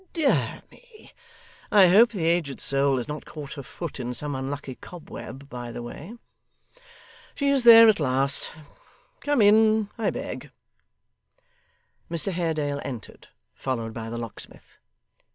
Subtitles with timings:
[0.13, 1.11] 'Dear me!
[1.71, 5.71] I hope the aged soul has not caught her foot in some unlucky cobweb by
[5.71, 6.17] the way.
[7.35, 8.51] She is there at last!
[9.19, 10.49] Come in, I beg!'
[12.09, 14.79] Mr Haredale entered, followed by the locksmith.